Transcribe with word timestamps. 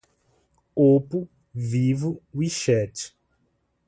Oppo, 0.75 1.29
Vivo, 1.53 2.23
We 2.33 2.49
Chat 2.49 3.13